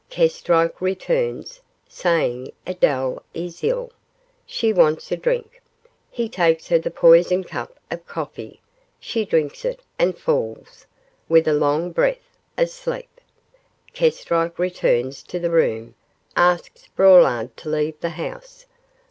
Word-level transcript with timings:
Kestrike 0.09 0.81
returns, 0.81 1.61
saying 1.87 2.53
Adele 2.65 3.21
is 3.35 3.63
ill; 3.63 3.91
she 4.47 4.73
wants 4.73 5.11
a 5.11 5.15
drink. 5.15 5.61
He 6.09 6.27
takes 6.27 6.67
her 6.69 6.79
the 6.79 6.89
poisoned 6.89 7.47
cup 7.47 7.79
of 7.91 8.07
coffee; 8.07 8.61
she 8.99 9.25
drinks 9.25 9.63
it 9.63 9.81
and 9.99 10.17
falls' 10.17 10.87
with 11.29 11.47
a 11.47 11.53
long 11.53 11.91
breath 11.91 12.35
'asleep. 12.57 13.21
Kestrike 13.93 14.57
returns 14.57 15.21
to 15.21 15.37
the 15.37 15.51
room, 15.51 15.93
asks 16.35 16.87
Braulard 16.95 17.55
to 17.57 17.69
leave 17.69 17.99
the 17.99 18.09
house. 18.09 18.65